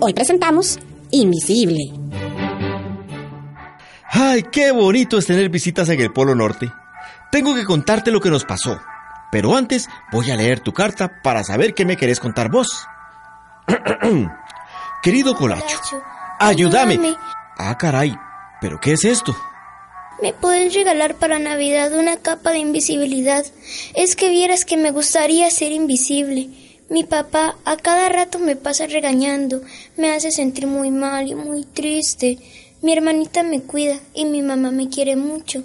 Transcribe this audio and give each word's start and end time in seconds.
Hoy 0.00 0.14
presentamos 0.14 0.78
Invisible. 1.10 1.92
Ay, 4.10 4.42
qué 4.44 4.72
bonito 4.72 5.18
es 5.18 5.26
tener 5.26 5.48
visitas 5.48 5.88
en 5.88 6.00
el 6.00 6.12
Polo 6.12 6.34
Norte. 6.34 6.72
Tengo 7.30 7.54
que 7.54 7.64
contarte 7.64 8.10
lo 8.10 8.20
que 8.20 8.30
nos 8.30 8.44
pasó. 8.44 8.80
Pero 9.30 9.56
antes 9.56 9.88
voy 10.10 10.30
a 10.30 10.36
leer 10.36 10.60
tu 10.60 10.72
carta 10.72 11.20
para 11.22 11.44
saber 11.44 11.74
qué 11.74 11.84
me 11.84 11.96
querés 11.96 12.20
contar 12.20 12.50
vos. 12.50 12.86
Querido 15.02 15.34
Colacho, 15.34 15.78
ayúdame. 16.38 17.16
Ah, 17.58 17.76
caray, 17.76 18.16
¿pero 18.60 18.80
qué 18.80 18.92
es 18.92 19.04
esto? 19.04 19.36
¿Me 20.20 20.32
puedes 20.32 20.74
regalar 20.74 21.14
para 21.14 21.38
Navidad 21.38 21.92
una 21.92 22.16
capa 22.16 22.50
de 22.50 22.58
invisibilidad? 22.58 23.46
Es 23.94 24.16
que 24.16 24.30
vieras 24.30 24.64
que 24.64 24.76
me 24.76 24.90
gustaría 24.90 25.48
ser 25.50 25.70
invisible. 25.70 26.48
Mi 26.90 27.04
papá 27.04 27.56
a 27.64 27.76
cada 27.76 28.08
rato 28.08 28.40
me 28.40 28.56
pasa 28.56 28.86
regañando, 28.86 29.60
me 29.96 30.10
hace 30.10 30.32
sentir 30.32 30.66
muy 30.66 30.90
mal 30.90 31.28
y 31.28 31.36
muy 31.36 31.62
triste. 31.64 32.38
Mi 32.82 32.92
hermanita 32.92 33.44
me 33.44 33.62
cuida 33.62 34.00
y 34.12 34.24
mi 34.24 34.42
mamá 34.42 34.72
me 34.72 34.88
quiere 34.88 35.14
mucho, 35.14 35.62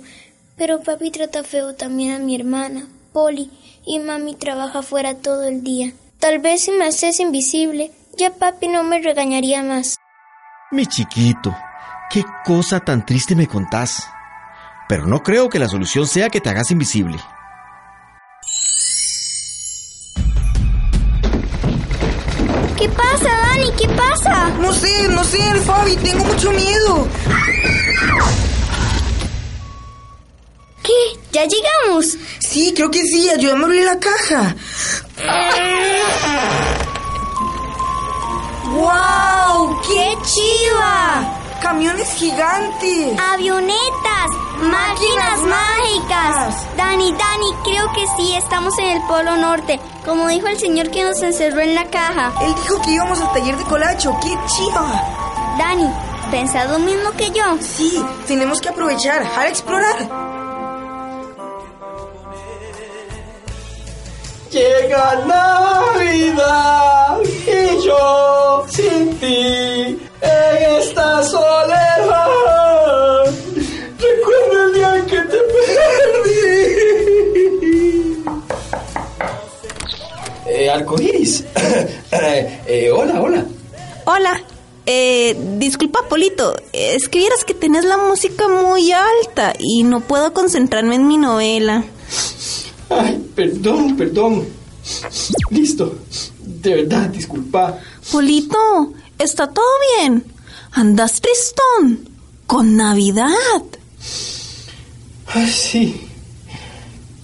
pero 0.56 0.82
papi 0.82 1.10
trata 1.10 1.44
feo 1.44 1.74
también 1.74 2.12
a 2.12 2.20
mi 2.20 2.36
hermana, 2.36 2.88
Polly, 3.12 3.50
y 3.86 3.98
mami 4.00 4.36
trabaja 4.36 4.84
fuera 4.84 5.16
todo 5.16 5.48
el 5.48 5.64
día. 5.64 5.94
Tal 6.20 6.38
vez 6.40 6.62
si 6.62 6.72
me 6.72 6.86
haces 6.86 7.20
invisible, 7.20 7.92
ya 8.18 8.30
papi 8.32 8.68
no 8.68 8.84
me 8.84 9.02
regañaría 9.02 9.64
más. 9.64 9.96
Mi 10.72 10.86
chiquito, 10.86 11.56
qué 12.12 12.24
cosa 12.46 12.80
tan 12.82 13.04
triste 13.04 13.36
me 13.36 13.48
contás. 13.48 14.13
Pero 14.88 15.08
no 15.08 15.24
creo 15.24 15.50
que 15.50 15.60
la 15.60 15.68
solución 15.68 16.08
sea 16.08 16.30
que 16.30 16.42
te 16.42 16.50
hagas 16.50 16.72
invisible. 16.72 17.18
¿Qué 22.78 22.90
pasa, 22.90 23.30
Dani? 23.30 23.72
¿Qué 23.80 23.88
pasa? 23.88 24.50
No 24.60 24.74
sé, 24.74 25.08
no 25.08 25.24
sé, 25.24 25.40
Fabi, 25.66 25.96
tengo 25.98 26.26
mucho 26.26 26.52
miedo. 26.52 27.08
¿Qué? 30.84 31.20
¿Ya 31.32 31.46
llegamos? 31.46 32.18
Sí, 32.40 32.74
creo 32.76 32.92
que 32.92 33.04
sí, 33.04 33.30
ayúdame 33.30 33.62
a 33.62 33.66
abrir 33.66 33.86
la 33.86 34.00
caja. 34.00 34.56
¡Wow! 38.66 39.82
¡Qué 39.88 40.18
chiva! 40.26 41.40
¡Camiones 41.62 42.10
gigantes! 42.16 43.18
¡Avionetas! 43.32 44.03
¡Máquinas 44.64 45.40
mágicas! 45.42 46.78
Dani, 46.78 47.12
Dani, 47.12 47.54
creo 47.64 47.92
que 47.94 48.06
sí, 48.18 48.36
estamos 48.36 48.78
en 48.80 48.90
el 48.90 49.02
Polo 49.08 49.36
Norte, 49.38 49.80
como 50.06 50.28
dijo 50.28 50.48
el 50.48 50.58
señor 50.58 50.90
que 50.90 51.04
nos 51.04 51.22
encerró 51.22 51.62
en 51.62 51.76
la 51.76 51.90
caja. 51.90 52.32
Él 52.42 52.54
dijo 52.56 52.82
que 52.82 52.92
íbamos 52.92 53.20
al 53.20 53.34
taller 53.34 53.58
de 53.58 53.64
colacho. 53.66 54.18
¡Qué 54.22 54.38
chiva! 54.48 55.04
Dani, 55.58 55.90
¿pensás 56.32 56.70
lo 56.70 56.80
mismo 56.80 57.12
que 57.12 57.30
yo? 57.32 57.58
Sí, 57.60 58.04
tenemos 58.28 58.62
que 58.62 58.70
aprovechar, 58.70 59.24
a 59.38 59.48
explorar. 59.48 59.98
Llega 64.50 65.16
Navidad 65.26 67.18
y 67.24 67.86
yo 67.86 68.64
sin 68.70 69.20
ti 69.20 70.00
en 70.22 70.78
esta 70.80 71.24
soledad. 71.24 71.83
Es 86.74 87.08
que 87.10 87.20
vieras 87.20 87.44
que 87.46 87.54
tenés 87.54 87.86
la 87.86 87.98
música 87.98 88.48
muy 88.48 88.92
alta 88.92 89.54
y 89.58 89.84
no 89.84 90.02
puedo 90.02 90.34
concentrarme 90.34 90.96
en 90.96 91.08
mi 91.08 91.18
novela. 91.18 91.84
Ay, 92.90 93.24
perdón, 93.36 93.96
perdón. 93.96 94.46
Listo. 95.50 95.96
De 96.40 96.76
verdad, 96.76 97.10
disculpa. 97.10 97.80
Polito, 98.12 98.94
¿está 99.18 99.48
todo 99.48 99.66
bien? 99.98 100.24
¿Andas 100.72 101.22
tristón? 101.22 102.10
¿Con 102.48 102.76
Navidad? 102.76 103.28
Ay, 105.28 105.50
sí. 105.50 106.02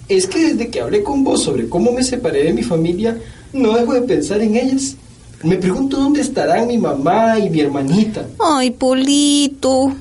Es 0.08 0.28
que 0.28 0.40
desde 0.40 0.70
que 0.70 0.81
hablé 0.81 1.03
con 1.03 1.24
vos 1.24 1.44
sobre 1.44 1.70
cómo 1.70 1.91
me 1.91 2.03
separé 2.03 2.44
de 2.46 2.53
mi 2.53 2.64
familia, 2.64 3.18
no 3.53 3.74
dejo 3.74 3.94
de 3.94 4.02
pensar 4.02 4.41
en 4.41 4.56
ellas. 4.56 4.96
Me 5.44 5.56
pregunto 5.56 5.98
dónde 5.98 6.22
estarán 6.22 6.68
mi 6.68 6.78
mamá 6.78 7.40
y 7.40 7.50
mi 7.50 7.62
hermanita. 7.62 8.26
Ay, 8.40 8.72
Polito. 8.72 9.96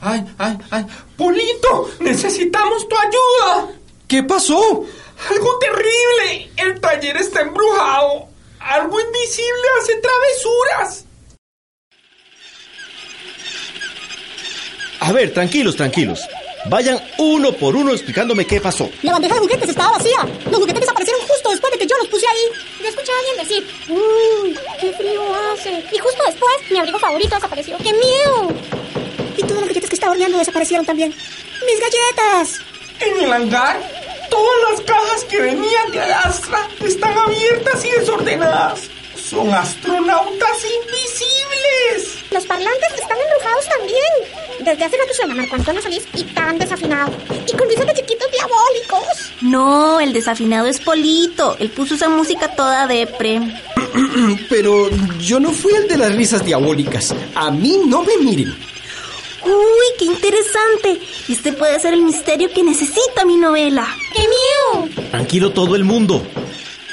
Ay, 0.00 0.24
ay, 0.38 0.56
ay. 0.70 0.86
Polito, 1.16 1.90
necesitamos 2.00 2.88
tu 2.88 2.96
ayuda. 2.96 3.68
¿Qué 4.08 4.22
pasó? 4.22 4.58
Algo 5.28 5.58
terrible. 5.58 6.50
El 6.56 6.80
taller 6.80 7.18
está 7.18 7.42
embrujado. 7.42 8.28
Algo 8.60 8.98
invisible 8.98 9.68
hace 9.80 9.94
travesuras. 9.96 11.04
A 15.00 15.12
ver, 15.12 15.32
tranquilos, 15.34 15.76
tranquilos. 15.76 16.20
Vayan 16.66 17.00
uno 17.18 17.52
por 17.52 17.74
uno 17.74 17.92
explicándome 17.92 18.46
qué 18.46 18.60
pasó. 18.60 18.90
La 19.02 19.12
bandeja 19.12 19.34
de 19.34 19.40
juguetes 19.40 19.70
estaba 19.70 19.96
vacía. 19.96 20.18
Los 20.50 20.60
juguetes 20.60 20.80
desaparecieron 20.80 21.22
justo 21.26 21.50
después 21.50 21.72
de 21.72 21.78
que 21.78 21.86
yo 21.86 21.96
los 21.96 22.08
puse 22.08 22.26
ahí. 22.26 22.60
Yo 22.82 22.88
escuché 22.88 23.12
a 23.12 23.18
alguien 23.18 23.29
decir, 23.40 23.66
uy, 23.88 24.58
qué 24.80 24.92
frío 24.92 25.22
hace. 25.34 25.84
Y 25.92 25.98
justo 25.98 26.22
después, 26.26 26.70
mi 26.70 26.78
abrigo 26.78 26.98
favorito 26.98 27.34
desapareció. 27.34 27.76
¡Qué 27.78 27.92
miedo! 27.92 28.52
Y 29.36 29.42
todas 29.42 29.60
las 29.60 29.68
galletas 29.68 29.90
que 29.90 29.96
estaba 29.96 30.12
horneando 30.12 30.38
desaparecieron 30.38 30.86
también. 30.86 31.14
¡Mis 31.66 31.80
galletas! 31.80 32.60
En 33.00 33.24
el 33.24 33.32
hangar, 33.32 33.80
todas 34.30 34.70
las 34.70 34.80
cajas 34.82 35.24
que 35.24 35.40
venían 35.40 35.90
de 35.90 36.00
Alastra 36.00 36.68
están 36.84 37.16
abiertas 37.16 37.84
y 37.84 37.90
desordenadas. 37.90 38.80
Son 39.16 39.52
astronautas 39.54 40.58
invisibles. 40.64 42.18
Los 42.30 42.46
parlantes 42.46 42.92
están 42.94 43.18
embrujados 43.18 43.68
también. 43.68 44.40
Desde 44.60 44.84
hace 44.84 44.96
rato 44.96 45.14
suena 45.14 45.34
Marco 45.34 45.54
Antonio 45.54 45.80
Solís 45.80 46.06
y 46.14 46.24
tan 46.24 46.58
desafinado. 46.58 47.12
Y 47.46 47.56
con 47.56 47.68
risas 47.68 47.86
de 47.86 47.94
chiquitos 47.94 48.19
No, 49.42 50.00
el 50.00 50.12
desafinado 50.12 50.66
es 50.66 50.80
Polito. 50.80 51.56
Él 51.58 51.70
puso 51.70 51.94
esa 51.94 52.08
música 52.08 52.54
toda 52.54 52.86
depre. 52.86 53.40
Pero 54.48 54.90
yo 55.18 55.40
no 55.40 55.50
fui 55.50 55.72
el 55.74 55.88
de 55.88 55.96
las 55.96 56.14
risas 56.14 56.44
diabólicas. 56.44 57.14
A 57.34 57.50
mí 57.50 57.80
no 57.86 58.02
me 58.02 58.16
miren. 58.18 58.54
Uy, 59.44 59.86
qué 59.98 60.04
interesante. 60.04 61.00
Este 61.28 61.52
puede 61.54 61.80
ser 61.80 61.94
el 61.94 62.02
misterio 62.02 62.50
que 62.52 62.62
necesita 62.62 63.24
mi 63.24 63.36
novela. 63.36 63.86
¡Qué 64.14 64.20
miedo! 64.20 65.08
Tranquilo 65.10 65.52
todo 65.52 65.74
el 65.74 65.84
mundo. 65.84 66.22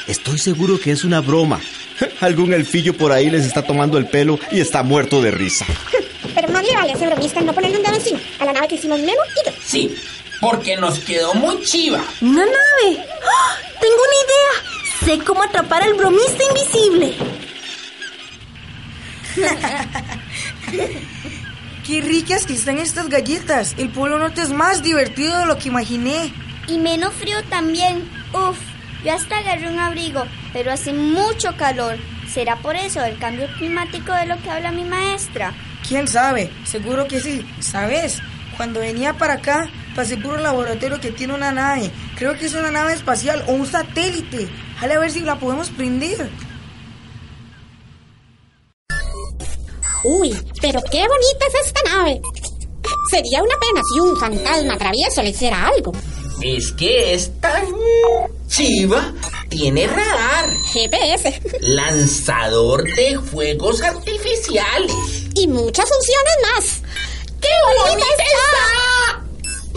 Estoy 0.07 0.37
seguro 0.37 0.79
que 0.79 0.91
es 0.91 1.03
una 1.03 1.19
broma. 1.19 1.59
Algún 2.21 2.53
elfillo 2.53 2.95
por 2.95 3.11
ahí 3.11 3.29
les 3.29 3.45
está 3.45 3.63
tomando 3.63 3.97
el 3.97 4.07
pelo 4.07 4.39
y 4.51 4.61
está 4.61 4.83
muerto 4.83 5.21
de 5.21 5.31
risa. 5.31 5.65
Pero 6.33 6.47
más 6.49 6.65
le 6.65 6.75
vale 6.75 6.93
a 6.93 6.95
ese 6.95 7.07
bromista 7.07 7.41
no 7.41 7.53
ponerle 7.53 7.77
un 7.77 7.83
dedo 7.83 7.95
encima 7.95 8.19
a 8.39 8.45
la 8.45 8.53
nave 8.53 8.67
que 8.67 8.75
hicimos 8.75 8.99
Memo 8.99 9.21
y 9.43 9.49
yo. 9.49 9.55
Sí, 9.61 9.95
porque 10.39 10.77
nos 10.77 10.99
quedó 10.99 11.33
muy 11.33 11.61
chiva. 11.63 12.03
¿Una 12.21 12.45
nave? 12.45 13.05
¡Ah! 13.23 13.57
Tengo 13.79 13.95
una 13.95 14.17
idea. 14.25 14.53
Sé 15.05 15.25
cómo 15.25 15.43
atrapar 15.43 15.83
al 15.83 15.93
bromista 15.93 16.43
invisible. 16.43 17.15
Qué 21.85 22.01
ricas 22.01 22.45
que 22.45 22.53
están 22.53 22.79
estas 22.79 23.07
galletas. 23.07 23.75
El 23.77 23.89
Polo 23.89 24.19
Norte 24.19 24.41
es 24.41 24.49
más 24.49 24.83
divertido 24.83 25.37
de 25.37 25.45
lo 25.45 25.57
que 25.57 25.69
imaginé. 25.69 26.33
Y 26.67 26.77
menos 26.79 27.13
frío 27.13 27.41
también. 27.45 28.09
Uf, 28.33 28.57
yo 29.05 29.13
hasta 29.13 29.37
agarré 29.37 29.69
un 29.69 29.79
abrigo, 29.79 30.25
pero 30.51 30.71
hace 30.71 30.91
mucho 30.91 31.55
calor. 31.55 31.97
¿Será 32.29 32.57
por 32.57 32.75
eso 32.75 33.03
el 33.05 33.17
cambio 33.17 33.47
climático 33.57 34.11
de 34.13 34.25
lo 34.25 34.41
que 34.41 34.49
habla 34.49 34.71
mi 34.71 34.83
maestra? 34.83 35.53
¿Quién 35.87 36.07
sabe? 36.09 36.51
Seguro 36.65 37.07
que 37.07 37.21
sí. 37.21 37.45
¿Sabes? 37.61 38.19
Cuando 38.57 38.81
venía 38.81 39.13
para 39.13 39.35
acá, 39.35 39.69
pasé 39.97 40.15
por 40.15 40.35
un 40.35 40.43
laboratorio 40.43 41.01
que 41.01 41.11
tiene 41.11 41.33
una 41.33 41.51
nave. 41.51 41.91
Creo 42.15 42.37
que 42.37 42.45
es 42.45 42.53
una 42.53 42.69
nave 42.69 42.93
espacial 42.93 43.43
o 43.47 43.53
un 43.53 43.65
satélite. 43.65 44.47
Jale 44.79 44.93
a 44.93 44.99
ver 44.99 45.11
si 45.11 45.21
la 45.21 45.39
podemos 45.39 45.69
prender. 45.71 46.29
Uy, 50.03 50.37
pero 50.61 50.79
qué 50.91 50.99
bonita 50.99 51.45
es 51.47 51.65
esta 51.65 51.81
nave. 51.95 52.21
Sería 53.09 53.41
una 53.41 53.55
pena 53.59 53.81
si 53.91 53.99
un 53.99 54.19
fantasma 54.19 54.77
travieso 54.77 55.23
le 55.23 55.29
hiciera 55.31 55.67
algo. 55.67 55.91
Es 56.43 56.71
que 56.73 57.15
es 57.15 57.31
tan 57.41 57.65
chiva. 58.47 59.13
Tiene 59.49 59.87
radar, 59.87 60.45
GPS 60.73 61.41
lanzador 61.61 62.83
de 62.83 63.17
fuegos 63.19 63.81
artificiales. 63.81 64.93
y 65.33 65.47
muchas 65.47 65.89
funciones 65.89 66.33
más. 66.43 66.81
¡Qué 67.41 67.49
bonita 67.79 68.05
está! 68.05 68.86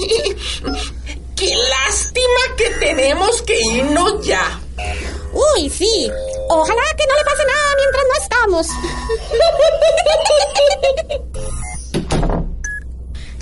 ¡Qué 1.37 1.55
lástima 1.55 2.57
que 2.57 2.71
tenemos 2.81 3.43
que 3.43 3.59
irnos 3.75 4.25
ya! 4.27 4.61
Uy, 5.33 5.71
sí. 5.71 6.11
Ojalá 6.49 6.83
que 6.97 7.07
no 7.07 7.15
le 7.17 7.25
pase 7.25 7.45
nada 7.47 7.75
mientras 7.79 8.05
no 8.09 8.15
estamos. 8.23 8.67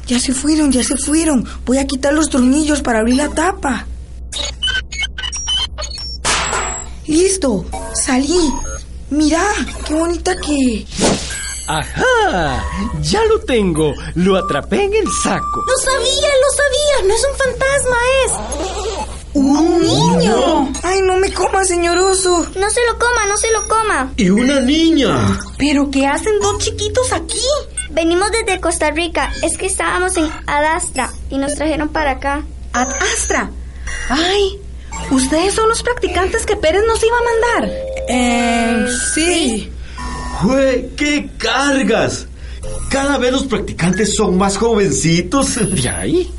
Ya 0.06 0.18
se 0.18 0.32
fueron, 0.32 0.72
ya 0.72 0.82
se 0.82 0.96
fueron. 0.96 1.46
Voy 1.66 1.78
a 1.78 1.86
quitar 1.86 2.14
los 2.14 2.30
tornillos 2.30 2.80
para 2.82 3.00
abrir 3.00 3.16
la 3.16 3.28
tapa. 3.28 3.86
Listo, 7.06 7.64
salí. 7.94 8.52
Mira, 9.10 9.42
qué 9.86 9.94
bonita 9.94 10.36
que... 10.36 10.86
¡Ajá! 11.68 12.64
Ya 13.02 13.22
lo 13.26 13.40
tengo. 13.40 13.92
Lo 14.14 14.36
atrapé 14.36 14.84
en 14.84 14.94
el 14.94 15.06
saco. 15.22 15.64
Lo 15.66 15.76
sabía, 15.78 16.30
lo 16.42 16.50
sabía. 16.56 17.08
No 17.08 17.14
es 17.14 17.26
un 17.30 17.36
fantasma, 17.36 17.96
es. 18.24 19.08
¡Un 19.34 19.80
niño! 19.82 20.72
¡Ay, 20.82 21.02
no 21.02 21.18
me 21.18 21.32
coma, 21.32 21.62
señor 21.64 21.98
oso! 21.98 22.46
No 22.56 22.70
se 22.70 22.80
lo 22.86 22.98
coma, 22.98 23.26
no 23.28 23.36
se 23.36 23.50
lo 23.52 23.68
coma. 23.68 24.12
Y 24.16 24.30
una 24.30 24.60
niña. 24.60 25.38
¿Pero 25.58 25.90
qué 25.90 26.06
hacen 26.06 26.40
dos 26.40 26.58
chiquitos 26.58 27.12
aquí? 27.12 27.42
Venimos 27.90 28.30
desde 28.32 28.60
Costa 28.60 28.90
Rica. 28.90 29.30
Es 29.42 29.58
que 29.58 29.66
estábamos 29.66 30.16
en 30.16 30.28
Adastra 30.46 31.12
y 31.28 31.36
nos 31.36 31.54
trajeron 31.54 31.90
para 31.90 32.12
acá. 32.12 32.44
Ad 32.72 32.88
Astra. 33.12 33.50
Ay, 34.08 34.58
ustedes 35.10 35.54
son 35.54 35.68
los 35.68 35.82
practicantes 35.82 36.46
que 36.46 36.56
Pérez 36.56 36.82
nos 36.86 37.02
iba 37.04 37.16
a 37.16 37.22
mandar. 37.22 37.78
Eh, 40.78 40.90
sí. 40.96 40.96
¡Jue, 40.96 40.96
qué 40.96 41.30
cargas! 41.38 42.26
Cada 42.90 43.18
vez 43.18 43.32
los 43.32 43.44
practicantes 43.44 44.14
son 44.14 44.36
más 44.36 44.56
jovencitos. 44.56 45.56
¿De 45.82 45.88
ahí? 45.88 46.30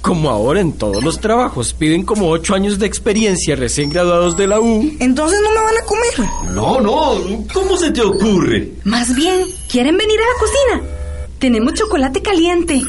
Como 0.00 0.30
ahora 0.30 0.60
en 0.60 0.72
todos 0.72 1.04
los 1.04 1.20
trabajos 1.20 1.74
piden 1.74 2.04
como 2.04 2.30
ocho 2.30 2.54
años 2.54 2.78
de 2.78 2.86
experiencia 2.86 3.54
recién 3.54 3.90
graduados 3.90 4.34
de 4.36 4.46
la 4.46 4.58
U. 4.58 4.96
Entonces 4.98 5.38
no 5.42 5.50
me 5.50 5.60
van 5.60 5.76
a 5.76 5.84
comer. 5.84 6.30
No, 6.54 6.80
no, 6.80 7.44
¿cómo 7.52 7.76
se 7.76 7.90
te 7.90 8.00
ocurre? 8.00 8.72
Más 8.84 9.14
bien, 9.14 9.46
¿quieren 9.68 9.98
venir 9.98 10.18
a 10.18 10.22
la 10.22 10.40
cocina? 10.40 10.90
Tenemos 11.38 11.74
chocolate 11.74 12.22
caliente. 12.22 12.82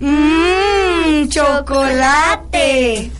¡Mmm! 0.00 1.28
¡Chocolate! 1.28 3.12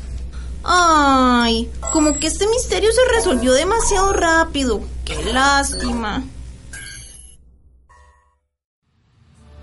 Ay, 0.65 1.71
como 1.93 2.19
que 2.19 2.27
este 2.27 2.49
misterio 2.49 2.91
se 2.91 3.15
resolvió 3.15 3.53
demasiado 3.53 4.13
rápido. 4.13 4.81
Qué 5.05 5.33
lástima. 5.33 6.25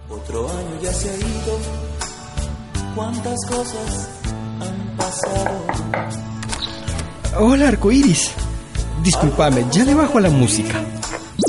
Otro 0.09 0.49
año 0.49 0.81
ya 0.81 0.93
se 0.93 1.09
ha 1.09 1.15
ido. 1.15 1.59
¿Cuántas 2.95 3.39
cosas 3.47 4.09
han 4.59 4.97
pasado? 4.97 5.65
Hola, 7.39 7.69
arcoiris. 7.69 8.31
Disculpame, 9.03 9.65
ya 9.71 9.83
le 9.85 9.95
bajo 9.95 10.17
a 10.17 10.21
la 10.21 10.29
música. 10.29 10.81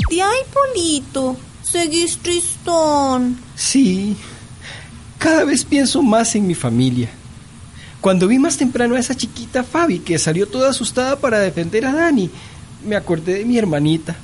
De 0.09 0.21
ay, 0.21 0.39
Polito, 0.51 1.37
seguís 1.61 2.17
tristón. 2.17 3.37
Sí, 3.55 4.15
cada 5.19 5.43
vez 5.43 5.63
pienso 5.63 6.01
más 6.01 6.35
en 6.35 6.47
mi 6.47 6.55
familia. 6.55 7.09
Cuando 8.01 8.27
vi 8.27 8.39
más 8.39 8.57
temprano 8.57 8.95
a 8.95 8.99
esa 8.99 9.15
chiquita 9.15 9.63
Fabi 9.63 9.99
que 9.99 10.19
salió 10.19 10.47
toda 10.47 10.69
asustada 10.69 11.17
para 11.17 11.39
defender 11.39 11.85
a 11.85 11.93
Dani, 11.93 12.29
me 12.85 12.95
acordé 12.95 13.35
de 13.35 13.45
mi 13.45 13.57
hermanita. 13.57 14.15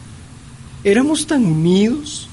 Éramos 0.83 1.27
tan 1.27 1.45
unidos. 1.45 2.27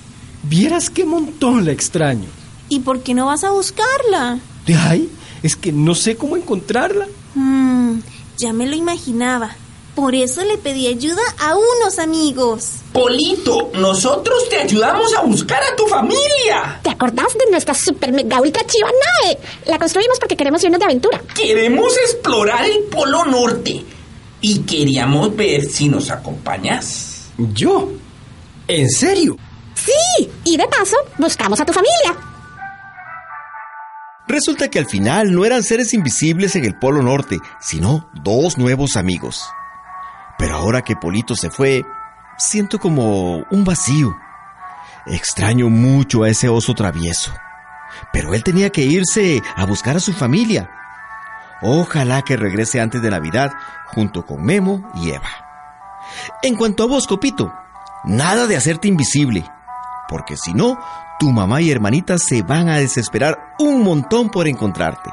Vieras 0.48 0.88
qué 0.88 1.04
montón 1.04 1.66
la 1.66 1.72
extraño. 1.72 2.26
¿Y 2.70 2.80
por 2.80 3.02
qué 3.02 3.12
no 3.12 3.26
vas 3.26 3.44
a 3.44 3.50
buscarla? 3.50 4.38
De 4.66 4.74
ay, 4.74 5.10
es 5.42 5.56
que 5.56 5.72
no 5.72 5.94
sé 5.94 6.16
cómo 6.16 6.38
encontrarla. 6.38 7.06
Mm, 7.34 7.98
ya 8.38 8.54
me 8.54 8.66
lo 8.66 8.74
imaginaba. 8.74 9.54
Por 9.94 10.14
eso 10.14 10.42
le 10.44 10.56
pedí 10.56 10.86
ayuda 10.86 11.20
a 11.38 11.54
unos 11.54 11.98
amigos. 11.98 12.76
Polito, 12.92 13.72
nosotros 13.74 14.48
te 14.48 14.56
ayudamos 14.56 15.14
a 15.14 15.22
buscar 15.22 15.60
a 15.62 15.76
tu 15.76 15.86
familia. 15.86 16.80
¿Te 16.82 16.90
acordás 16.90 17.34
de 17.34 17.50
nuestra 17.50 17.74
super 17.74 18.12
mega 18.12 18.40
ultra 18.40 18.64
chiva 18.64 18.88
nave? 18.88 19.38
La 19.66 19.78
construimos 19.78 20.18
porque 20.18 20.36
queremos 20.36 20.64
irnos 20.64 20.78
de 20.78 20.84
aventura. 20.86 21.20
Queremos 21.34 21.92
explorar 22.04 22.64
el 22.64 22.84
Polo 22.84 23.26
Norte 23.26 23.84
y 24.40 24.60
queríamos 24.60 25.36
ver 25.36 25.66
si 25.66 25.90
nos 25.90 26.10
acompañas. 26.10 27.26
¿Yo? 27.36 27.90
¿En 28.66 28.88
serio? 28.88 29.36
Sí, 29.74 30.30
y 30.48 30.56
de 30.56 30.66
paso, 30.66 30.96
buscamos 31.18 31.60
a 31.60 31.64
tu 31.64 31.72
familia. 31.72 32.16
Resulta 34.26 34.68
que 34.68 34.78
al 34.78 34.86
final 34.86 35.32
no 35.32 35.44
eran 35.44 35.62
seres 35.62 35.94
invisibles 35.94 36.54
en 36.56 36.64
el 36.64 36.78
Polo 36.78 37.02
Norte, 37.02 37.38
sino 37.60 38.10
dos 38.14 38.58
nuevos 38.58 38.96
amigos. 38.96 39.48
Pero 40.38 40.56
ahora 40.56 40.82
que 40.82 40.96
Polito 40.96 41.34
se 41.34 41.50
fue, 41.50 41.84
siento 42.36 42.78
como 42.78 43.44
un 43.50 43.64
vacío. 43.64 44.14
Extraño 45.06 45.70
mucho 45.70 46.22
a 46.22 46.28
ese 46.28 46.48
oso 46.48 46.74
travieso. 46.74 47.32
Pero 48.12 48.34
él 48.34 48.44
tenía 48.44 48.70
que 48.70 48.84
irse 48.84 49.42
a 49.56 49.64
buscar 49.64 49.96
a 49.96 50.00
su 50.00 50.12
familia. 50.12 50.70
Ojalá 51.62 52.22
que 52.22 52.36
regrese 52.36 52.80
antes 52.80 53.00
de 53.02 53.10
Navidad 53.10 53.52
junto 53.86 54.24
con 54.26 54.44
Memo 54.44 54.92
y 54.94 55.10
Eva. 55.10 55.30
En 56.42 56.54
cuanto 56.54 56.84
a 56.84 56.86
vos, 56.86 57.06
Copito, 57.06 57.52
nada 58.04 58.46
de 58.46 58.56
hacerte 58.56 58.88
invisible, 58.88 59.50
porque 60.08 60.36
si 60.36 60.54
no, 60.54 60.78
tu 61.18 61.30
mamá 61.30 61.60
y 61.60 61.70
hermanita 61.70 62.18
se 62.18 62.42
van 62.42 62.68
a 62.68 62.78
desesperar 62.78 63.54
un 63.58 63.82
montón 63.82 64.30
por 64.30 64.48
encontrarte. 64.48 65.10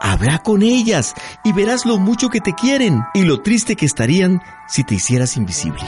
Habla 0.00 0.40
con 0.40 0.62
ellas 0.62 1.14
y 1.44 1.52
verás 1.52 1.86
lo 1.86 1.98
mucho 1.98 2.28
que 2.28 2.40
te 2.40 2.54
quieren 2.54 3.02
y 3.14 3.22
lo 3.22 3.42
triste 3.42 3.76
que 3.76 3.86
estarían 3.86 4.42
si 4.66 4.84
te 4.84 4.94
hicieras 4.94 5.36
invisible. 5.36 5.82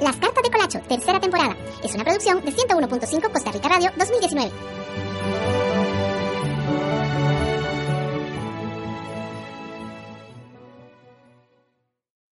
Las 0.00 0.16
cartas 0.16 0.42
de 0.42 0.50
Colacho, 0.50 0.80
tercera 0.88 1.20
temporada. 1.20 1.56
Es 1.82 1.94
una 1.94 2.04
producción 2.04 2.44
de 2.44 2.52
101.5 2.52 3.32
Costa 3.32 3.52
Rica 3.52 3.68
Radio 3.68 3.90
2019. 3.96 4.50